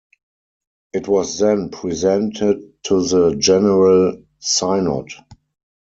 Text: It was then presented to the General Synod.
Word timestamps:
It 0.93 1.07
was 1.07 1.37
then 1.37 1.69
presented 1.69 2.83
to 2.85 3.07
the 3.07 3.35
General 3.35 4.23
Synod. 4.39 5.09